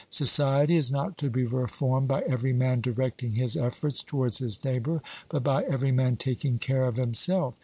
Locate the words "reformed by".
1.45-2.21